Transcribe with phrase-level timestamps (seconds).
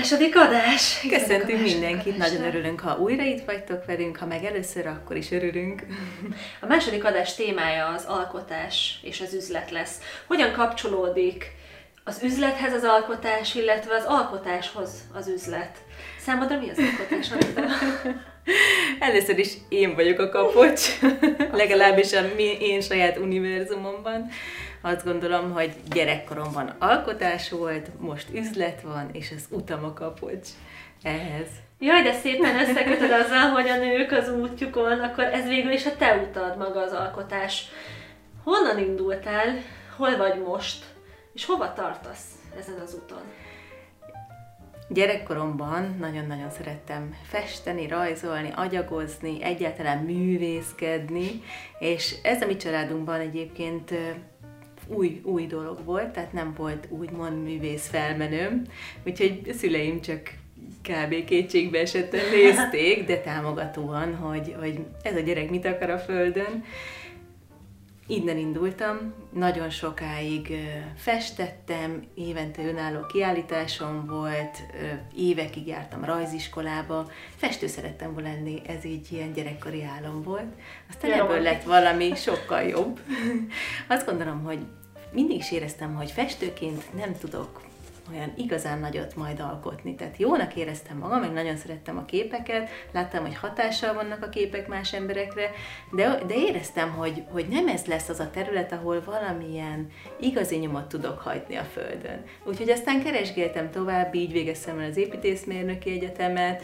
[0.00, 1.06] Második adás!
[1.08, 5.82] Köszöntünk mindenkit, nagyon örülünk, ha újra itt vagytok velünk, ha meg először, akkor is örülünk.
[6.60, 10.00] A második adás témája az alkotás és az üzlet lesz.
[10.26, 11.52] Hogyan kapcsolódik
[12.04, 15.78] az üzlethez az alkotás, illetve az alkotáshoz az üzlet?
[16.20, 17.62] Számodra mi az alkotás, Anita?
[19.08, 21.00] Először is én vagyok a kapocs,
[21.52, 24.28] legalábbis a mi, én saját univerzumomban.
[24.82, 30.48] Azt gondolom, hogy gyerekkoromban alkotás volt, most üzlet van, és az utam a kapocs
[31.02, 31.48] ehhez.
[31.78, 35.96] Jaj, de szépen összekötöd azzal, hogy a nők az útjukon, akkor ez végül is a
[35.96, 37.68] te utad maga az alkotás.
[38.44, 39.58] Honnan indultál,
[39.96, 40.84] hol vagy most,
[41.32, 42.24] és hova tartasz
[42.58, 43.22] ezen az úton?
[44.88, 51.42] Gyerekkoromban nagyon-nagyon szerettem festeni, rajzolni, agyagozni, egyáltalán művészkedni,
[51.78, 53.94] és ez a mi családunkban egyébként
[54.94, 58.62] új, új dolog volt, tehát nem volt úgymond művész felmenőm,
[59.04, 60.20] úgyhogy a szüleim csak
[60.82, 61.24] kb.
[61.24, 66.64] kétségbe esetten nézték, de támogatóan, hogy, hogy ez a gyerek mit akar a földön.
[68.06, 70.52] Innen indultam, nagyon sokáig
[70.96, 74.58] festettem, évente önálló kiállításom volt,
[75.16, 80.52] évekig jártam rajziskolába, festő szerettem volna lenni, ez így ilyen gyerekkori álom volt.
[80.88, 83.00] Aztán ebből lett valami sokkal jobb.
[83.88, 84.58] Azt gondolom, hogy
[85.12, 87.68] mindig is éreztem, hogy festőként nem tudok
[88.12, 89.94] olyan igazán nagyot majd alkotni.
[89.94, 94.68] Tehát jónak éreztem magam, meg nagyon szerettem a képeket, láttam, hogy hatással vannak a képek
[94.68, 95.50] más emberekre,
[95.92, 100.88] de, de éreztem, hogy, hogy nem ez lesz az a terület, ahol valamilyen igazi nyomot
[100.88, 102.24] tudok hagyni a földön.
[102.44, 106.62] Úgyhogy aztán keresgéltem tovább, így végeztem el az építészmérnöki egyetemet,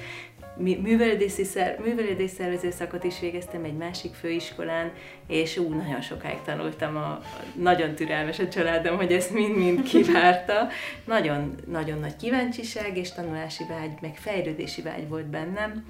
[0.57, 4.93] művelődési, szer, művelődés szervező szakot is végeztem egy másik főiskolán,
[5.27, 7.21] és úgy nagyon sokáig tanultam, a,
[7.55, 10.69] nagyon türelmes a családom, hogy ezt mind-mind kivárta.
[11.05, 15.85] Nagyon, nagyon nagy kíváncsiság és tanulási vágy, meg fejlődési vágy volt bennem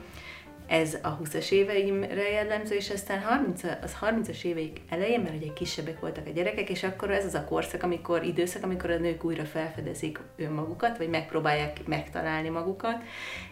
[0.66, 6.00] ez a 20-as éveimre jellemző, és aztán 30, az 30-as éveik elején, mert ugye kisebbek
[6.00, 9.44] voltak a gyerekek, és akkor ez az a korszak, amikor időszak, amikor a nők újra
[9.44, 13.02] felfedezik önmagukat, vagy megpróbálják megtalálni magukat,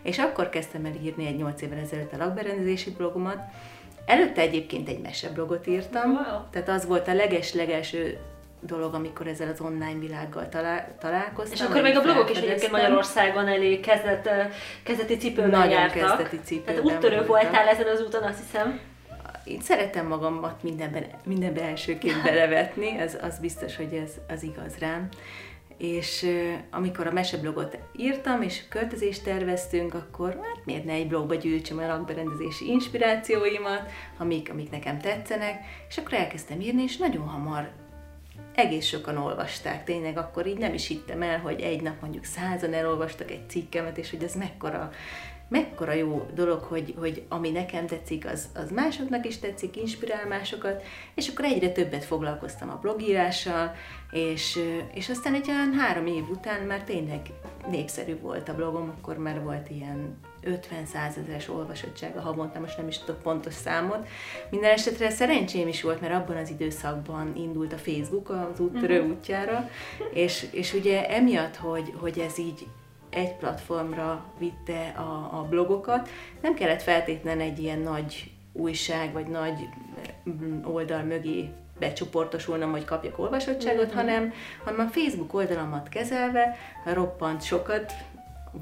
[0.03, 3.39] és akkor kezdtem el írni egy 8 évvel ezelőtt a lakberendezési blogomat,
[4.07, 6.41] Előtte egyébként egy meseblogot írtam, wow.
[6.51, 8.19] tehát az volt a leges-legelső
[8.67, 11.55] dolog, amikor ezzel az online világgal talál, találkoztam.
[11.55, 14.31] És akkor még a blogok is egyébként Magyarországon elég kezdet,
[14.83, 16.17] kezdeti cipőben Nagyon jártak.
[16.17, 18.81] kezdeti cipőben Tehát úttörő voltál ezen az úton, azt hiszem.
[19.45, 25.09] Én szeretem magamat mindenben, mindenben elsőként belevetni, az, az biztos, hogy ez az igaz rám.
[25.79, 26.27] És
[26.71, 31.87] amikor a meseblogot írtam, és költözést terveztünk, akkor hát miért ne egy blogba gyűjtsem a
[31.87, 37.71] lakberendezési inspirációimat, amik, amik nekem tetszenek, és akkor elkezdtem írni, és nagyon hamar
[38.55, 42.73] egész sokan olvasták, tényleg akkor így nem is hittem el, hogy egy nap mondjuk százan
[42.73, 44.91] elolvastak egy cikkemet, és hogy ez mekkora,
[45.49, 50.83] mekkora jó dolog, hogy, hogy ami nekem tetszik, az, az másoknak is tetszik, inspirál másokat,
[51.15, 53.75] és akkor egyre többet foglalkoztam a blogírással,
[54.11, 54.59] és,
[54.95, 57.21] és aztán egy olyan három év után már tényleg
[57.71, 62.99] népszerű volt a blogom, akkor már volt ilyen 50 százezeres olvasottsága havonta, most nem is
[62.99, 64.09] tudok pontos számot.
[64.51, 69.17] Minden esetre szerencsém is volt, mert abban az időszakban indult a Facebook az úttörő uh-huh.
[69.17, 69.71] útjára,
[70.13, 72.67] és, és ugye emiatt, hogy, hogy ez így
[73.11, 76.09] egy platformra vitte a, a blogokat,
[76.41, 79.69] nem kellett feltétlenül egy ilyen nagy újság, vagy nagy
[80.31, 83.97] mm, oldal mögé becsoportosulnom, hogy kapjak olvasottságot, mm-hmm.
[83.97, 84.33] hanem,
[84.65, 87.93] hanem a Facebook oldalamat kezelve roppant sokat,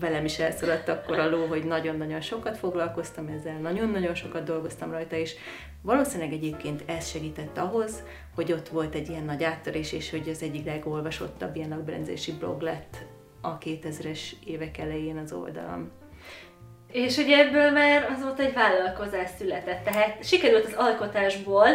[0.00, 5.16] velem is elszaladt akkor a ló, hogy nagyon-nagyon sokat foglalkoztam ezzel, nagyon-nagyon sokat dolgoztam rajta,
[5.16, 5.34] és
[5.82, 8.02] valószínűleg egyébként ez segített ahhoz,
[8.34, 12.60] hogy ott volt egy ilyen nagy áttörés, és hogy az egyik legolvasottabb ilyen lakberendezési blog
[12.60, 12.96] lett
[13.40, 15.90] a 2000-es évek elején az oldalam.
[16.92, 21.66] És ugye ebből már azóta egy vállalkozás született, tehát sikerült az alkotásból,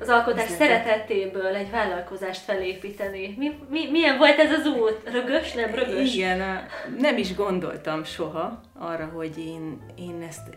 [0.00, 0.66] az alkotás Üzletet.
[0.66, 3.34] szeretetéből egy vállalkozást felépíteni.
[3.38, 5.00] Mi, mi, milyen volt ez az út?
[5.12, 6.14] Rögös, nem rögös?
[6.14, 6.66] Igen,
[6.98, 10.48] nem is gondoltam soha arra, hogy én, én ezt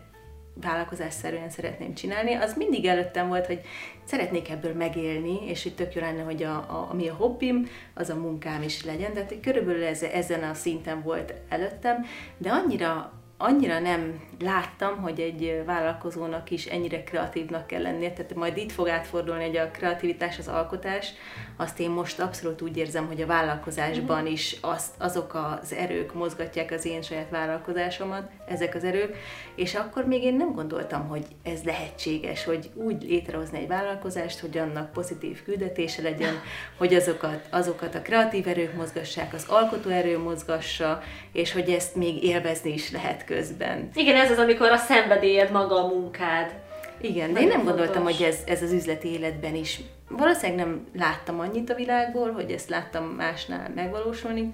[0.60, 3.60] vállalkozásszerűen szeretném csinálni, az mindig előttem volt, hogy
[4.04, 8.10] szeretnék ebből megélni, és hogy tök jó lenne, hogy a, a, ami a hobbim, az
[8.10, 9.12] a munkám is legyen.
[9.12, 12.06] Tehát körülbelül ez, ezen a szinten volt előttem,
[12.38, 18.56] de annyira annyira nem láttam, hogy egy vállalkozónak is ennyire kreatívnak kell lennie, tehát majd
[18.56, 21.12] itt fog átfordulni, hogy a kreativitás, az alkotás,
[21.56, 24.32] azt én most abszolút úgy érzem, hogy a vállalkozásban mhm.
[24.32, 29.16] is az, azok az erők mozgatják az én saját vállalkozásomat, ezek az erők,
[29.54, 34.58] és akkor még én nem gondoltam, hogy ez lehetséges, hogy úgy létrehozni egy vállalkozást, hogy
[34.58, 36.34] annak pozitív küldetése legyen,
[36.76, 41.02] hogy azokat, azokat a kreatív erők mozgassák, az alkotó erő mozgassa,
[41.32, 43.90] és hogy ezt még élvezni is lehet közben.
[43.94, 46.52] Igen, ez az, amikor a szenvedélyed maga a munkád.
[47.00, 47.74] Igen, de én nem fontos.
[47.74, 49.80] gondoltam, hogy ez, ez az üzleti életben is.
[50.08, 54.52] Valószínűleg nem láttam annyit a világból, hogy ezt láttam másnál megvalósulni,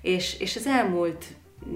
[0.00, 1.24] és, és az elmúlt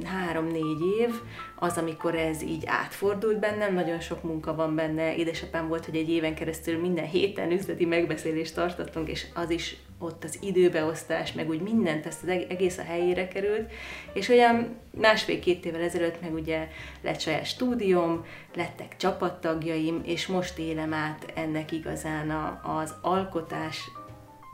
[0.05, 1.15] három-négy év
[1.59, 5.17] az, amikor ez így átfordult bennem, nagyon sok munka van benne.
[5.17, 10.25] Édesapám volt, hogy egy éven keresztül minden héten üzleti megbeszélést tartottunk, és az is ott
[10.25, 13.73] az időbeosztás, meg úgy mindent, ezt az egész a helyére került,
[14.13, 16.69] és olyan másfél-két évvel ezelőtt meg ugye
[17.03, 18.25] lett saját stúdióm,
[18.55, 23.91] lettek csapattagjaim, és most élem át ennek igazán a, az alkotás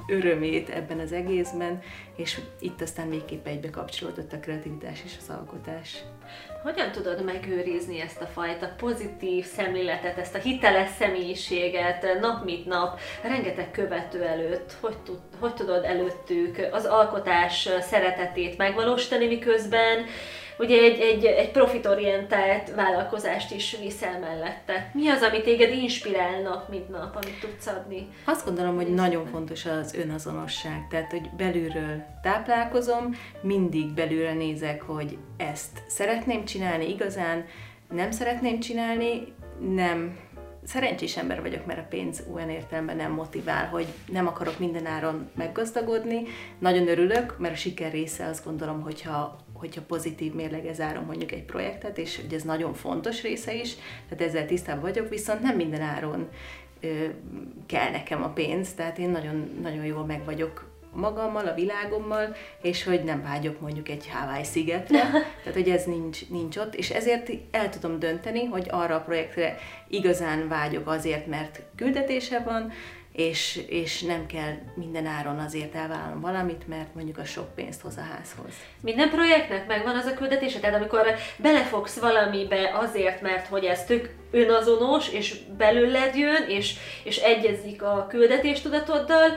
[0.09, 1.83] örömét ebben az egészben,
[2.17, 6.03] és itt aztán végképp egybe kapcsolódott a kreativitás és az alkotás.
[6.63, 13.01] Hogyan tudod megőrizni ezt a fajta pozitív szemléletet, ezt a hiteles személyiséget nap mint nap,
[13.23, 14.73] rengeteg követő előtt?
[14.81, 20.05] Hogy, tud, hogy tudod előttük az alkotás szeretetét megvalósítani, miközben
[20.59, 24.91] ugye egy, egy, egy profitorientált vállalkozást is viszel mellette.
[24.95, 28.09] Mi az, ami téged inspirál nap, mint nap, amit tudsz adni?
[28.25, 35.19] Azt gondolom, hogy nagyon fontos az önazonosság, tehát hogy belülről táplálkozom, mindig belülre nézek, hogy
[35.37, 37.45] ezt szeretném csinálni igazán,
[37.91, 39.35] nem szeretném csinálni,
[39.75, 40.19] nem
[40.65, 45.31] szerencsés ember vagyok, mert a pénz olyan értelemben nem motivál, hogy nem akarok minden áron
[45.35, 46.23] meggazdagodni.
[46.59, 51.45] Nagyon örülök, mert a siker része azt gondolom, hogyha hogyha pozitív mérlege zárom mondjuk egy
[51.45, 53.75] projektet, és hogy ez nagyon fontos része is,
[54.09, 56.29] tehát ezzel tisztában vagyok, viszont nem minden áron
[57.67, 62.85] kell nekem a pénz, tehát én nagyon, nagyon jól meg vagyok magammal, a világommal, és
[62.85, 65.01] hogy nem vágyok mondjuk egy Hawaii szigetre,
[65.43, 69.57] tehát hogy ez nincs, nincs ott, és ezért el tudom dönteni, hogy arra a projektre
[69.89, 72.73] igazán vágyok azért, mert küldetése van,
[73.13, 77.97] és, és nem kell minden áron azért elvállalnom valamit, mert mondjuk a sok pénzt hoz
[77.97, 78.53] a házhoz.
[78.81, 80.59] Minden projektnek megvan az a küldetése?
[80.59, 81.07] Tehát amikor
[81.37, 86.75] belefogsz valamibe azért, mert hogy ez tök önazonos, és belőled jön, és,
[87.05, 89.37] és egyezik a küldetést-tudatoddal,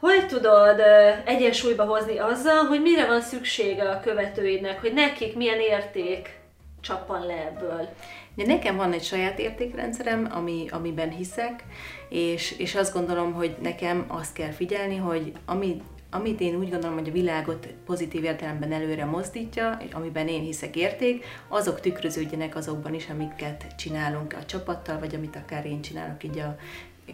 [0.00, 0.80] hogy tudod
[1.24, 6.38] egyensúlyba hozni azzal, hogy mire van szüksége a követőidnek, hogy nekik milyen érték
[6.80, 7.88] csappan le ebből?
[8.34, 11.64] De nekem van egy saját értékrendszerem, ami, amiben hiszek,
[12.08, 16.96] és, és azt gondolom, hogy nekem azt kell figyelni, hogy ami, amit én úgy gondolom,
[16.98, 22.94] hogy a világot pozitív értelemben előre mozdítja, és amiben én hiszek érték, azok tükröződjenek azokban
[22.94, 26.56] is, amiket csinálunk a csapattal, vagy amit akár én csinálok így a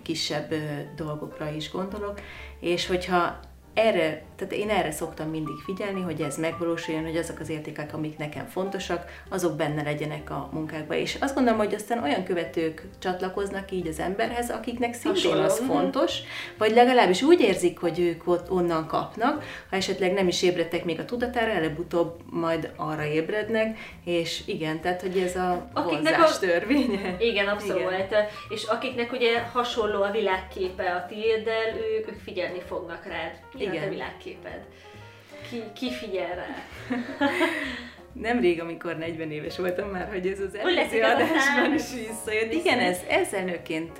[0.02, 0.54] kisebb
[0.96, 2.20] dolgokra is gondolok,
[2.60, 3.40] és hogyha
[3.76, 8.18] erre, tehát én erre szoktam mindig figyelni, hogy ez megvalósuljon, hogy azok az értékek, amik
[8.18, 10.96] nekem fontosak, azok benne legyenek a munkákban.
[10.96, 16.18] És azt gondolom, hogy aztán olyan követők csatlakoznak így az emberhez, akiknek szintén az fontos,
[16.58, 20.98] vagy legalábbis úgy érzik, hogy ők ott onnan kapnak, ha esetleg nem is ébredtek még
[20.98, 26.38] a tudatára, előbb-utóbb majd arra ébrednek, és igen, tehát hogy ez a akiknek a...
[26.38, 27.16] törvénye.
[27.18, 27.80] Igen, abszolút.
[27.80, 28.26] Igen.
[28.48, 33.40] És akiknek ugye hasonló a világképe a tiéddel, ők, ők figyelni fognak rád.
[33.72, 33.86] Igen.
[33.86, 34.64] a világképed?
[35.50, 36.46] Ki, ki figyel rá?
[38.12, 42.52] Nemrég, amikor 40 éves voltam már, hogy ez az előző adásban is visszajött.
[42.52, 43.98] Igen, ez, ezzel nőként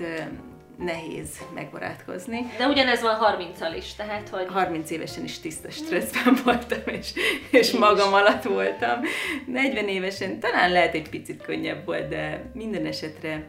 [0.77, 2.45] nehéz megbarátkozni.
[2.57, 4.47] De ugyanez van 30-al is, tehát hogy...
[4.47, 7.13] 30 évesen is tiszta stresszben voltam, és,
[7.51, 8.99] és magam alatt voltam.
[9.45, 13.43] 40 évesen talán lehet egy picit könnyebb volt, de minden esetre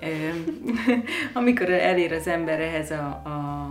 [1.32, 3.70] amikor elér az ember ehhez a, a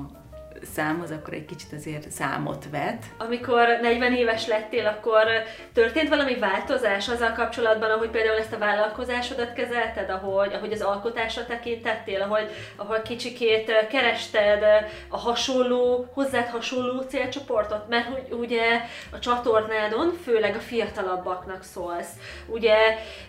[0.74, 3.04] számhoz, akkor egy kicsit azért számot vet.
[3.18, 5.26] Amikor 40 éves lettél, akkor
[5.74, 11.46] történt valami változás azzal kapcsolatban, ahogy például ezt a vállalkozásodat kezelted, ahogy, ahogy az alkotásra
[11.46, 14.64] tekintettél, ahogy, ahol kicsikét kerested
[15.08, 22.12] a hasonló, hozzád hasonló célcsoportot, mert hogy ugye a csatornádon főleg a fiatalabbaknak szólsz.
[22.46, 22.76] Ugye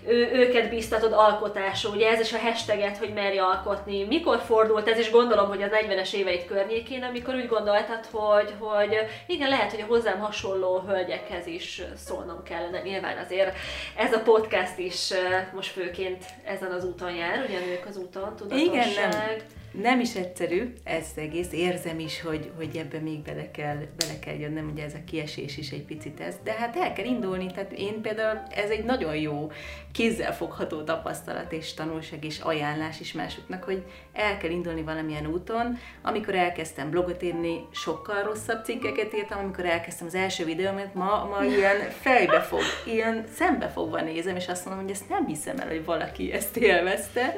[0.07, 4.05] ő, őket bíztatod alkotásra, ugye ez is a hashtaget, hogy merj alkotni.
[4.05, 8.97] Mikor fordult ez, és gondolom, hogy a 40-es éveit környékén, amikor úgy gondoltad, hogy, hogy
[9.27, 12.81] igen, lehet, hogy a hozzám hasonló hölgyekhez is szólnom kellene.
[12.81, 13.57] Nyilván azért
[13.97, 15.13] ez a podcast is
[15.55, 18.67] most főként ezen az úton jár, ugye nők az úton, tudatosság.
[18.67, 19.37] Igen, nem
[19.73, 24.35] nem is egyszerű ez egész, érzem is, hogy, hogy ebbe még bele kell, bele kell
[24.35, 27.73] jönnöm, ugye ez a kiesés is egy picit ez, de hát el kell indulni, tehát
[27.73, 29.51] én például ez egy nagyon jó
[29.93, 35.79] kézzelfogható tapasztalat és tanulság és ajánlás is másoknak, hogy el kell indulni valamilyen úton.
[36.03, 41.45] Amikor elkezdtem blogot írni, sokkal rosszabb cikkeket írtam, amikor elkezdtem az első videómat, ma, ma
[41.45, 45.85] ilyen fejbe fog, ilyen szembefogva nézem, és azt mondom, hogy ezt nem hiszem el, hogy
[45.85, 47.35] valaki ezt élvezte.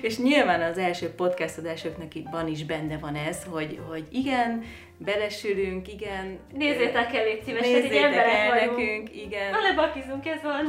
[0.00, 4.64] És nyilván az első podcast adásoknak van is benne van ez, hogy, hogy igen,
[4.96, 6.38] belesülünk, igen.
[6.52, 8.76] Nézzétek el, légy szíves, emberek vagyunk.
[8.76, 9.54] nekünk, igen.
[9.54, 10.64] Alebakizunk, ez van.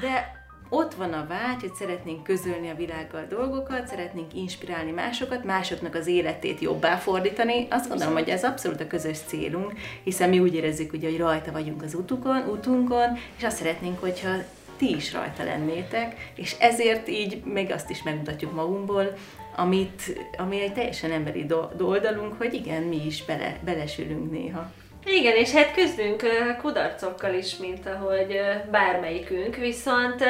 [0.00, 0.43] De
[0.74, 6.06] ott van a vágy, hogy szeretnénk közölni a világgal dolgokat, szeretnénk inspirálni másokat, másoknak az
[6.06, 7.66] életét jobbá fordítani.
[7.70, 9.72] Azt gondolom, hogy ez abszolút a közös célunk,
[10.04, 14.30] hiszen mi úgy érezzük, ugye, hogy rajta vagyunk az utukon, utunkon, és azt szeretnénk, hogyha
[14.76, 19.16] ti is rajta lennétek, és ezért így még azt is megmutatjuk magunkból,
[19.56, 21.46] amit, ami egy teljesen emberi
[21.78, 24.72] oldalunk, hogy igen, mi is bele, belesülünk néha.
[25.06, 26.22] Igen, és hát küzdünk
[26.60, 30.22] kudarcokkal is, mint ahogy bármelyikünk, viszont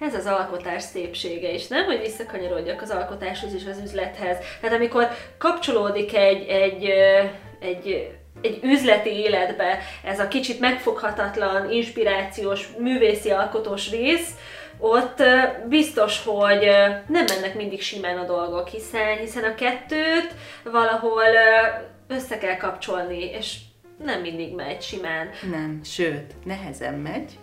[0.00, 4.36] ez az alkotás szépsége is, nem, hogy visszakanyarodjak az alkotáshoz és az üzlethez.
[4.60, 5.08] Tehát amikor
[5.38, 6.84] kapcsolódik egy, egy,
[7.60, 8.10] egy
[8.42, 14.30] egy üzleti életbe ez a kicsit megfoghatatlan, inspirációs, művészi alkotós rész,
[14.78, 15.22] ott
[15.68, 16.60] biztos, hogy
[17.06, 20.34] nem mennek mindig simán a dolgok, hiszen, hiszen a kettőt
[20.64, 21.24] valahol
[22.08, 23.56] össze kell kapcsolni, és
[24.04, 25.30] nem mindig megy simán.
[25.50, 27.38] Nem, sőt, nehezen megy.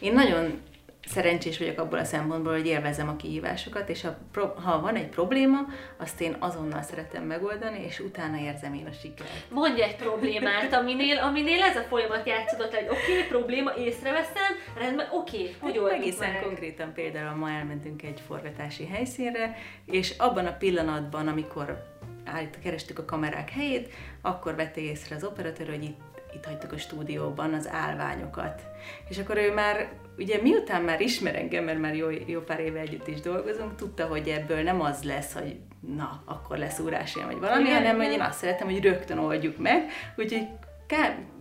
[0.00, 0.60] Én nagyon
[1.08, 5.58] szerencsés vagyok abból a szempontból, hogy élvezem a kihívásokat, és ha, ha van egy probléma,
[5.96, 9.50] azt én azonnal szeretem megoldani, és utána érzem én a sikert.
[9.50, 15.08] Mondj egy problémát, aminél, aminél ez a folyamat játszódott, hogy oké, okay, probléma, észreveszem, rendben,
[15.12, 16.42] oké, okay, hogy oldjuk Egészen meg.
[16.42, 21.96] konkrétan például ma elmentünk egy forgatási helyszínre, és abban a pillanatban, amikor
[22.28, 23.92] állít, kerestük a kamerák helyét,
[24.22, 28.62] akkor vette észre az operatőr, hogy itt itt hagytuk a stúdióban az állványokat.
[29.08, 32.80] És akkor ő már, ugye miután már ismer engem, mert már jó, jó pár éve
[32.80, 35.56] együtt is dolgozunk, tudta, hogy ebből nem az lesz, hogy
[35.96, 39.58] na, akkor lesz órás vagy valami, Igen, hanem hogy én azt szeretem, hogy rögtön oldjuk
[39.58, 40.46] meg, úgyhogy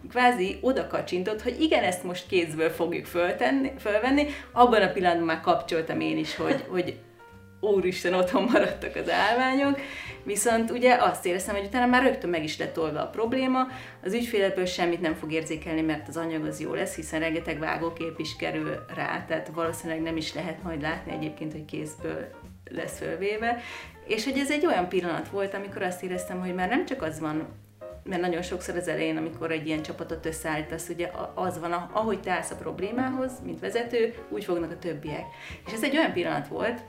[0.10, 5.41] kvázi oda kacsintott, hogy igen, ezt most kézből fogjuk föltenni, fölvenni, abban a pillanatban már
[5.41, 6.98] kapcsoltam én is, hogy, hogy
[7.60, 9.79] úristen, otthon maradtak az állványok,
[10.27, 13.67] viszont ugye azt éreztem, hogy utána már rögtön meg is lett oldva a probléma,
[14.03, 18.19] az ügyfél semmit nem fog érzékelni, mert az anyag az jó lesz, hiszen rengeteg vágókép
[18.19, 22.27] is kerül rá, tehát valószínűleg nem is lehet majd látni egyébként, hogy kézből
[22.72, 23.60] lesz fölvéve,
[24.07, 27.19] és hogy ez egy olyan pillanat volt, amikor azt éreztem, hogy már nem csak az
[27.19, 27.48] van,
[28.03, 32.31] mert nagyon sokszor az elején, amikor egy ilyen csapatot összeállítasz, ugye az van, ahogy te
[32.31, 35.25] állsz a problémához, mint vezető, úgy fognak a többiek.
[35.65, 36.84] És ez egy olyan pillanat volt,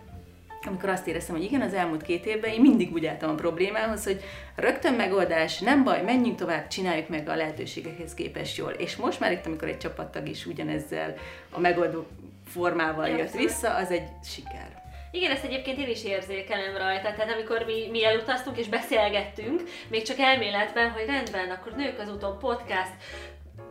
[0.68, 4.04] amikor azt éreztem, hogy igen, az elmúlt két évben én mindig úgy álltam a problémához,
[4.04, 4.20] hogy
[4.56, 8.70] rögtön megoldás, nem baj, menjünk tovább, csináljuk meg a lehetőségekhez képest jól.
[8.70, 11.14] És most már itt, amikor egy csapattag is ugyanezzel
[11.50, 12.06] a megoldó
[12.46, 14.78] formával jött vissza, az egy siker.
[15.10, 17.12] Igen, ezt egyébként én is érzékelem rajta.
[17.12, 22.10] Tehát amikor mi, mi elutaztunk és beszélgettünk, még csak elméletben, hogy rendben, akkor Nők az
[22.10, 22.92] úton podcast,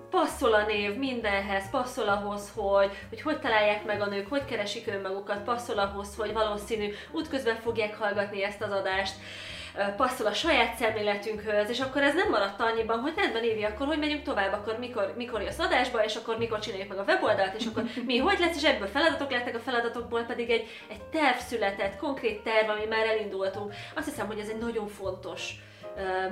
[0.10, 4.88] passzol a név mindenhez, passzol ahhoz, hogy, hogy hogy találják meg a nők, hogy keresik
[4.88, 9.16] önmagukat, passzol ahhoz, hogy valószínű útközben fogják hallgatni ezt az adást,
[9.98, 14.00] passzol a saját szemléletünkhöz, és akkor ez nem maradt annyiban, hogy rendben Évi, akkor hogy
[14.00, 17.66] megyünk tovább, akkor mikor, mikor jössz adásba, és akkor mikor csináljuk meg a weboldalt, és
[17.66, 21.98] akkor mi hogy lesz, és ebből feladatok lettek, a feladatokból pedig egy, egy terv született,
[21.98, 23.74] konkrét terv, ami már elindultunk.
[23.96, 25.54] Azt hiszem, hogy ez egy nagyon fontos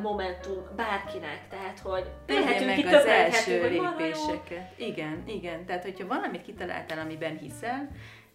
[0.02, 4.72] momentum bárkinek, tehát hogy lehetünk itt az első lépéseket.
[4.76, 5.66] Igen, igen.
[5.66, 7.90] Tehát, hogyha valamit kitaláltál, amiben hiszel,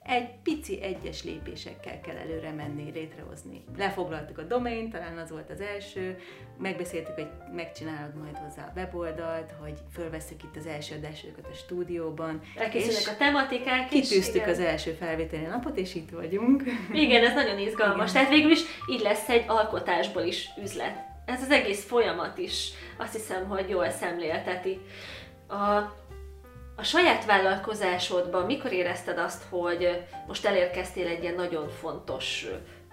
[0.06, 3.64] egy pici egyes lépésekkel kell előre menni, létrehozni.
[3.76, 6.18] Lefoglaltuk a domain, talán az volt az első,
[6.58, 12.40] megbeszéltük, hogy megcsinálod majd hozzá a weboldalt, hogy fölveszük itt az első adásokat a stúdióban.
[12.56, 16.62] Elkészülnek a tematikák Kitűztük az első felvételi napot, és itt vagyunk.
[16.92, 18.10] Igen, ez nagyon izgalmas.
[18.10, 18.12] Igen.
[18.12, 18.60] Tehát végül is
[18.90, 23.90] így lesz egy alkotásból is üzlet ez az egész folyamat is azt hiszem, hogy jól
[23.90, 24.80] szemlélteti.
[25.48, 25.54] A,
[26.76, 32.46] a saját vállalkozásodban mikor érezted azt, hogy most elérkeztél egy ilyen nagyon fontos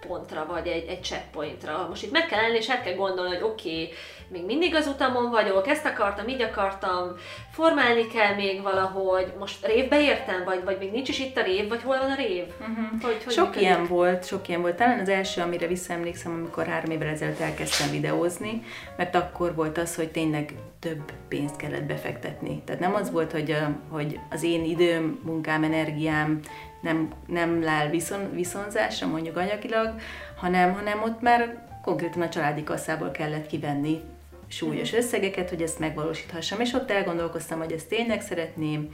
[0.06, 1.86] pontra, vagy egy, egy checkpointra.
[1.88, 3.92] Most itt meg kell állni, és el kell gondolni, hogy oké, okay,
[4.28, 7.16] még mindig az utamon vagyok, ezt akartam, így akartam,
[7.50, 11.68] formálni kell még valahogy, most révbe értem, vagy, vagy még nincs is itt a rév,
[11.68, 12.44] vagy hol van a rév?
[12.60, 13.02] Uh-huh.
[13.02, 13.68] Hogy, hogy sok működik?
[13.68, 14.76] ilyen volt, sok ilyen volt.
[14.76, 18.62] Talán az első, amire visszaemlékszem, amikor három évvel ezelőtt elkezdtem videózni,
[18.96, 22.62] mert akkor volt az, hogy tényleg több pénzt kellett befektetni.
[22.64, 26.40] Tehát nem az volt, hogy, a, hogy az én időm, munkám, energiám
[26.80, 29.94] nem, nem lel viszon, viszonzásra, mondjuk anyagilag,
[30.36, 34.00] hanem, hanem ott már konkrétan a családi kasszából kellett kivenni
[34.48, 38.88] súlyos összegeket, hogy ezt megvalósíthassam, és ott elgondolkoztam, hogy ezt tényleg szeretném,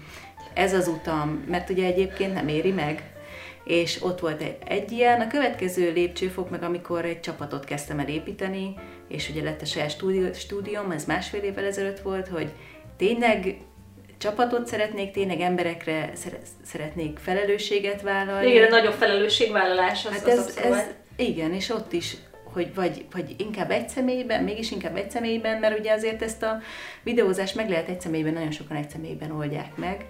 [0.54, 3.12] ez az utam, mert ugye egyébként nem éri meg,
[3.64, 5.20] és ott volt egy, egy ilyen.
[5.20, 8.74] A következő lépcsőfok meg, amikor egy csapatot kezdtem el építeni,
[9.08, 12.52] és ugye lett a saját stúdió, stúdióm, ez másfél évvel ezelőtt volt, hogy
[12.96, 13.56] tényleg
[14.25, 16.12] csapatot szeretnék, tényleg emberekre
[16.62, 18.50] szeretnék felelősséget vállalni.
[18.50, 20.85] Igen, nagyobb felelősségvállalás az, hát ez, az ez,
[21.16, 22.16] Igen, és ott is
[22.52, 26.61] hogy vagy, vagy inkább egy személyben, mégis inkább egy személyben, mert ugye azért ezt a
[27.02, 30.07] videózást meg lehet egy személyben, nagyon sokan egy személyben oldják meg,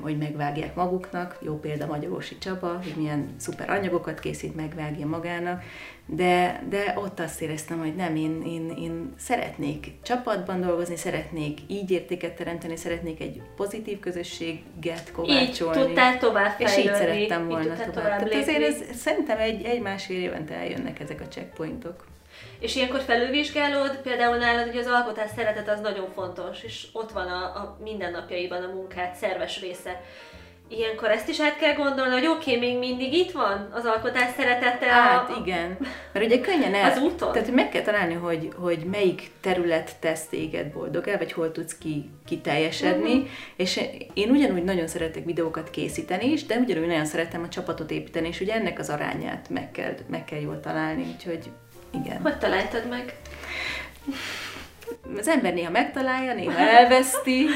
[0.00, 1.38] hogy megvágják maguknak.
[1.40, 5.62] Jó példa Magyarósi Csaba, hogy milyen szuper anyagokat készít, megvágja magának.
[6.06, 11.90] De, de ott azt éreztem, hogy nem, én, én, én szeretnék csapatban dolgozni, szeretnék így
[11.90, 15.80] értéket teremteni, szeretnék egy pozitív közösséget kovácsolni.
[15.80, 16.82] Így tudtál tovább fejlődni.
[16.82, 17.92] És így szerettem volna így tovább.
[17.92, 22.04] tovább Tehát azért ez, szerintem egy, egy másfél évente eljönnek ezek a checkpointok.
[22.58, 27.26] És ilyenkor felülvizsgálod, például nálad hogy az alkotás szeretet az nagyon fontos, és ott van
[27.26, 30.00] a, a mindennapjaiban a munkát szerves része.
[30.68, 34.30] Ilyenkor ezt is át kell gondolni, hogy oké, okay, még mindig itt van az alkotás
[34.36, 34.86] szeretete.
[34.86, 35.42] Hát a...
[35.44, 35.76] igen,
[36.12, 36.90] mert ugye könnyen el...
[36.90, 37.32] Az úton.
[37.32, 41.78] Tehát meg kell találni, hogy, hogy melyik terület tesz téged boldog el, vagy hol tudsz
[41.78, 43.28] ki, kiteljesedni, uh-huh.
[43.56, 43.80] és
[44.14, 48.40] én ugyanúgy nagyon szeretek videókat készíteni is, de ugyanúgy nagyon szeretem a csapatot építeni, és
[48.40, 51.50] ugye ennek az arányát meg kell, meg kell jól találni, úgyhogy
[52.04, 52.20] igen.
[52.22, 53.14] Hogy találtad meg?
[55.18, 57.46] Az ember néha megtalálja, néha elveszti.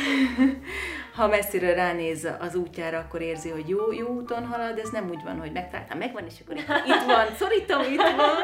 [1.14, 5.22] Ha messziről ránéz az útjára, akkor érzi, hogy jó, jó úton halad, ez nem úgy
[5.24, 6.56] van, hogy megtaláltam, megvan, és akkor
[6.86, 8.36] itt van, szorítom, itt van,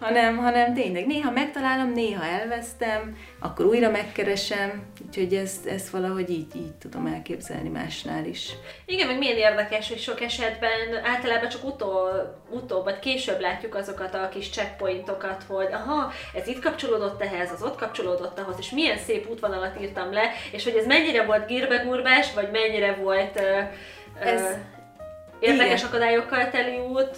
[0.00, 6.56] hanem, hanem tényleg néha megtalálom, néha elvesztem, akkor újra megkeresem, úgyhogy ezt, ezt valahogy így,
[6.56, 8.50] így tudom elképzelni másnál is.
[8.86, 14.14] Igen, meg milyen érdekes, hogy sok esetben általában csak utol, utóbb vagy később látjuk azokat
[14.14, 18.98] a kis checkpointokat, hogy aha, ez itt kapcsolódott ehhez, az ott kapcsolódott ahhoz, és milyen
[18.98, 24.40] szép útvonalat írtam le, és hogy ez mennyire volt gírbegúrbás, vagy mennyire volt uh, ez,
[24.40, 24.56] uh,
[25.40, 25.86] érdekes igen.
[25.88, 27.16] akadályokkal teli út,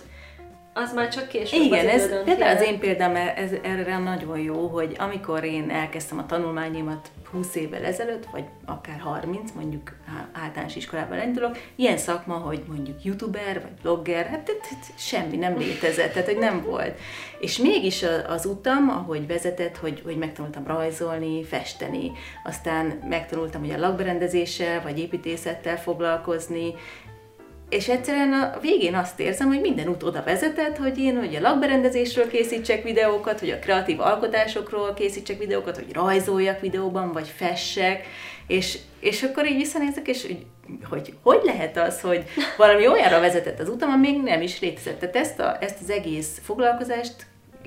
[0.74, 4.66] az már csak később Igen, az ez például az én példám ez, erre nagyon jó,
[4.66, 9.92] hogy amikor én elkezdtem a tanulmányimat 20 évvel ezelőtt, vagy akár 30, mondjuk
[10.32, 15.58] általános iskolában indulok, ilyen szakma, hogy mondjuk youtuber, vagy blogger, hát, hát, hát semmi nem
[15.58, 16.98] létezett, tehát hogy nem volt.
[17.38, 22.12] És mégis az utam, ahogy vezetett, hogy, hogy megtanultam rajzolni, festeni,
[22.44, 26.74] aztán megtanultam, hogy a lakberendezéssel, vagy építészettel foglalkozni,
[27.72, 31.40] és egyszerűen a végén azt érzem, hogy minden út oda vezetett, hogy én hogy a
[31.40, 38.06] lakberendezésről készítsek videókat, hogy a kreatív alkotásokról készítsek videókat, hogy rajzoljak videóban, vagy fessek,
[38.46, 40.46] és, és akkor így visszanézek, és hogy,
[40.90, 42.24] hogy hogy lehet az, hogy
[42.56, 44.98] valami olyanra vezetett az utam, ami még nem is létezett.
[44.98, 47.14] Tehát ezt, a, ezt az egész foglalkozást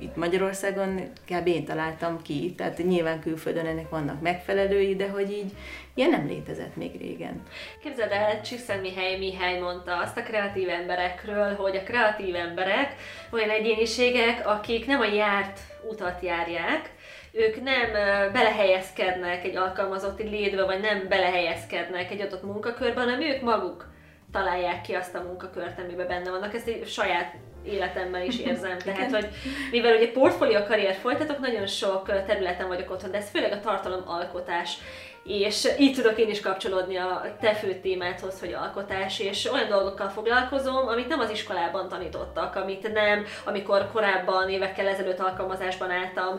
[0.00, 1.46] itt Magyarországon kb.
[1.46, 5.52] én találtam ki, tehát nyilván külföldön ennek vannak megfelelői, de hogy így
[5.94, 7.42] ilyen nem létezett még régen.
[7.82, 12.94] Képzeld el, Csükszen Mihály Mihály mondta azt a kreatív emberekről, hogy a kreatív emberek
[13.30, 16.94] olyan egyéniségek, akik nem a járt utat járják,
[17.32, 17.92] ők nem
[18.32, 23.86] belehelyezkednek egy alkalmazotti létbe, vagy nem belehelyezkednek egy adott munkakörben, hanem ők maguk
[24.32, 26.54] találják ki azt a munkakört, amiben benne vannak.
[26.54, 27.34] Ezt egy saját
[27.66, 28.78] életemben is érzem.
[28.84, 29.28] Tehát, hogy
[29.70, 34.78] mivel ugye portfólió karriert folytatok, nagyon sok területen vagyok otthon, de ez főleg a tartalomalkotás
[35.26, 40.08] és így tudok én is kapcsolódni a te fő témádhoz, hogy alkotás, és olyan dolgokkal
[40.08, 46.38] foglalkozom, amit nem az iskolában tanítottak, amit nem, amikor korábban évekkel ezelőtt alkalmazásban álltam,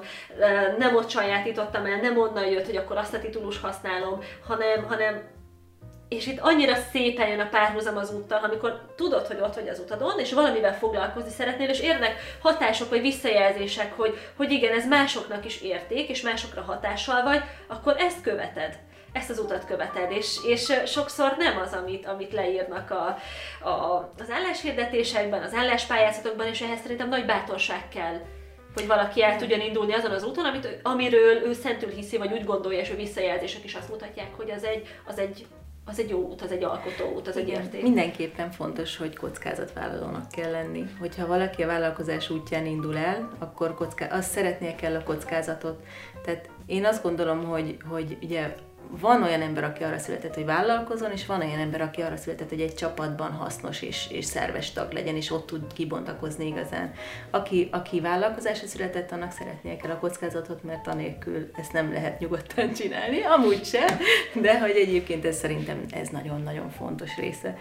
[0.77, 5.35] nem ott sajátítottam el, nem onnan jött, hogy akkor azt a titulus használom, hanem, hanem
[6.09, 9.79] és itt annyira szépen jön a párhuzam az úttal, amikor tudod, hogy ott vagy az
[9.79, 15.45] utadon, és valamivel foglalkozni szeretnél, és érnek hatások vagy visszajelzések, hogy, hogy igen, ez másoknak
[15.45, 18.79] is érték, és másokra hatással vagy, akkor ezt követed.
[19.11, 23.17] Ezt az utat követed, és, és sokszor nem az, amit, amit leírnak a,
[23.67, 28.19] a, az álláshirdetésekben, az álláspályázatokban, és ehhez szerintem nagy bátorság kell,
[28.73, 32.43] hogy valaki el tudjon indulni azon az úton, amit, amiről ő szentül hiszi, vagy úgy
[32.43, 35.45] gondolja, és ő visszajelzések is azt mutatják, hogy az egy, az egy
[35.89, 37.49] az egy jó út, az egy alkotó út, az Igen.
[37.49, 37.81] egy érték.
[37.81, 40.83] Mindenképpen fontos, hogy kockázatvállalónak kell lenni.
[40.99, 44.07] Hogyha valaki a vállalkozás útján indul el, akkor kocká...
[44.17, 45.83] azt szeretnie kell a kockázatot.
[46.23, 48.55] Tehát én azt gondolom, hogy, hogy ugye
[48.89, 52.49] van olyan ember, aki arra született, hogy vállalkozon, és van olyan ember, aki arra született,
[52.49, 56.93] hogy egy csapatban hasznos és, és szerves tag legyen, és ott tud kibontakozni igazán.
[57.31, 62.73] Aki, aki vállalkozásra született, annak szeretnie kell a kockázatot, mert anélkül ezt nem lehet nyugodtan
[62.73, 63.99] csinálni, amúgy sem,
[64.33, 67.57] de hogy egyébként ez szerintem ez nagyon-nagyon fontos része.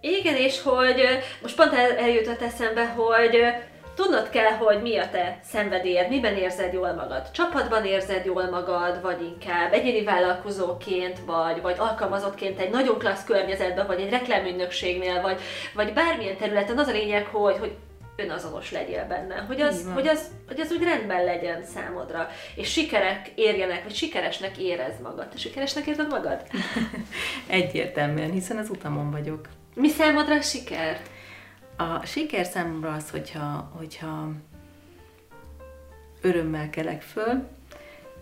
[0.00, 1.02] Igen, és hogy
[1.42, 3.36] most pont el, eljutott eszembe, hogy
[3.98, 7.30] tudnod kell, hogy mi a te szenvedélyed, miben érzed jól magad.
[7.30, 13.86] Csapatban érzed jól magad, vagy inkább egyéni vállalkozóként, vagy, vagy alkalmazottként egy nagyon klassz környezetben,
[13.86, 15.40] vagy egy reklámügynökségnél, vagy,
[15.74, 16.78] vagy bármilyen területen.
[16.78, 17.76] Az a lényeg, hogy, hogy
[18.16, 23.32] önazonos legyél benne, hogy az, hogy, az, hogy az úgy rendben legyen számodra, és sikerek
[23.34, 25.28] érjenek, vagy sikeresnek érez magad.
[25.28, 26.42] Te sikeresnek érzed magad?
[27.46, 29.48] Egyértelműen, hiszen az utamon vagyok.
[29.74, 31.00] Mi számodra siker?
[31.80, 34.30] A siker számomra az, hogyha, hogyha
[36.20, 37.46] örömmel kelek föl,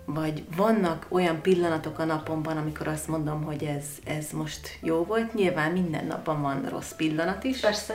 [0.04, 5.34] vagy vannak olyan pillanatok a napomban, amikor azt mondom, hogy ez, ez most jó volt.
[5.34, 7.60] Nyilván minden napban van rossz pillanat is.
[7.60, 7.94] Persze.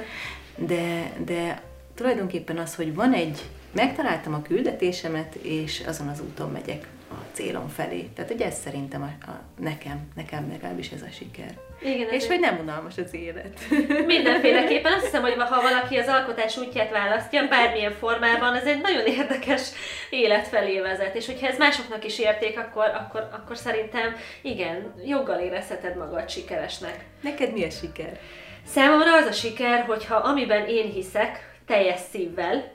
[0.56, 1.62] De, de
[1.94, 6.88] tulajdonképpen az, hogy van egy, megtaláltam a küldetésemet, és azon az úton megyek
[7.34, 8.10] célom felé.
[8.16, 11.54] Tehát ugye ez szerintem a, a, nekem, nekem legalábbis ez a siker.
[11.84, 13.60] Igen, és hogy nem unalmas az élet.
[14.06, 19.06] Mindenféleképpen azt hiszem, hogy ha valaki az alkotás útját választja, bármilyen formában, ez egy nagyon
[19.06, 19.70] érdekes
[20.10, 21.16] élet felé vezet.
[21.16, 27.06] És hogyha ez másoknak is érték, akkor, akkor, akkor szerintem igen, joggal érezheted magad sikeresnek.
[27.22, 28.20] Neked mi a siker?
[28.66, 32.74] Számomra az a siker, hogyha amiben én hiszek, teljes szívvel,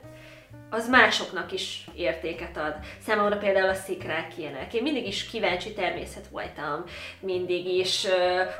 [0.69, 2.75] az másoknak is értéket ad.
[3.05, 4.73] Számomra például a szikrák ilyenek.
[4.73, 6.83] Én mindig is kíváncsi természet voltam,
[7.19, 8.11] mindig is uh,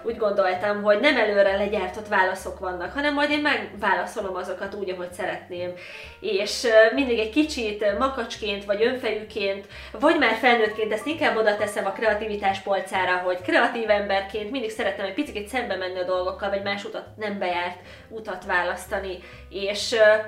[0.03, 5.11] úgy gondoltam, hogy nem előre legyártott válaszok vannak, hanem majd én megválaszolom azokat úgy, ahogy
[5.11, 5.73] szeretném.
[6.19, 9.67] És uh, mindig egy kicsit makacsként, vagy önfejűként,
[9.99, 15.05] vagy már felnőttként ezt inkább oda teszem a kreativitás polcára, hogy kreatív emberként mindig szeretem
[15.05, 19.17] egy picit szembe menni a dolgokkal, vagy más utat, nem bejárt utat választani.
[19.49, 20.25] És uh,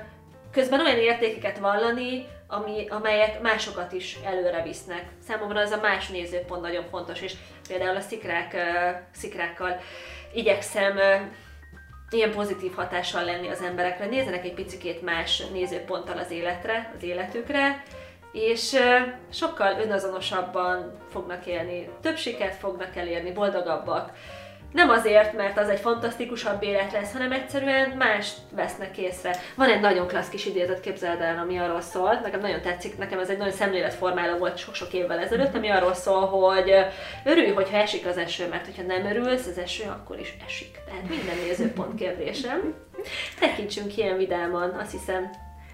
[0.52, 5.04] közben olyan értékeket vallani, ami, amelyek másokat is előre visznek.
[5.26, 7.32] Számomra ez a más nézőpont nagyon fontos, és
[7.68, 8.56] például a szikrák,
[9.12, 9.80] szikrákkal
[10.32, 10.98] igyekszem
[12.10, 17.82] ilyen pozitív hatással lenni az emberekre, nézzenek egy picikét más nézőponttal az életre, az életükre,
[18.32, 18.76] és
[19.32, 24.12] sokkal önazonosabban fognak élni, több sikert fognak elérni, boldogabbak,
[24.72, 29.36] nem azért, mert az egy fantasztikusabb élet lesz, hanem egyszerűen más vesznek észre.
[29.54, 33.18] Van egy nagyon klassz kis idézet, képzeld el, ami arról szól, nekem nagyon tetszik, nekem
[33.18, 36.74] ez egy nagyon szemléletformáló volt sok-sok évvel ezelőtt, ami arról szól, hogy
[37.24, 40.78] örülj, hogyha esik az eső, mert hogyha nem örülsz, az eső akkor is esik.
[40.86, 42.74] Tehát minden nézőpont kérdésem.
[43.40, 45.30] Tekintsünk ilyen vidáman, azt hiszem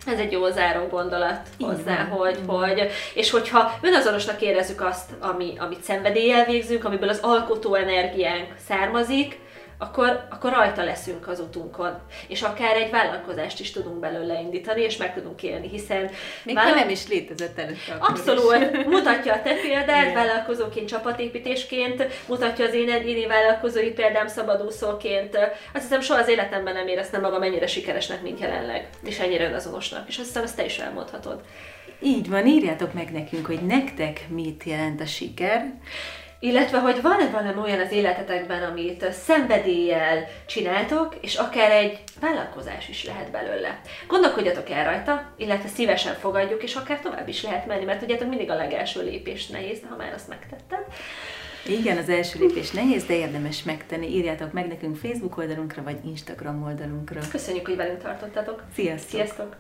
[0.07, 2.07] ez egy jó záró gondolat hozzá, Igen.
[2.07, 2.47] hogy, Igen.
[2.47, 9.39] hogy, és hogyha önazonosnak érezzük azt, ami, amit szenvedéllyel végzünk, amiből az alkotó energiánk származik,
[9.79, 11.99] akkor, akkor rajta leszünk az utunkon.
[12.29, 16.11] És akár egy vállalkozást is tudunk belőle indítani, és meg tudunk élni, hiszen...
[16.43, 16.75] Még vállal...
[16.75, 18.77] nem is létezett előtte Abszolút!
[18.77, 18.85] Is.
[18.87, 25.37] Mutatja a te példát, vállalkozóként, csapatépítésként, mutatja az én egyéni vállalkozói példám szabadúszóként.
[25.73, 30.09] Azt hiszem, soha az életemben nem éreztem magam ennyire sikeresnek, mint jelenleg, és ennyire önazonosnak.
[30.09, 31.41] És azt hiszem, ezt te is elmondhatod.
[32.01, 35.73] Így van, írjátok meg nekünk, hogy nektek mit jelent a siker.
[36.39, 43.05] Illetve, hogy van-e valami olyan az életetekben, amit szenvedéllyel csináltok, és akár egy vállalkozás is
[43.05, 43.81] lehet belőle.
[44.07, 48.51] Gondolkodjatok el rajta, illetve szívesen fogadjuk, és akár tovább is lehet menni, mert tudjátok, mindig
[48.51, 50.85] a legelső lépés nehéz, ha már azt megtetted.
[51.69, 54.07] Igen, az első lépés nehéz, de érdemes megtenni.
[54.07, 57.21] Írjátok meg nekünk Facebook oldalunkra, vagy Instagram oldalunkra.
[57.31, 58.63] Köszönjük, hogy velünk tartottatok.
[58.75, 59.11] Sziasztok!
[59.11, 59.57] Sziasztok!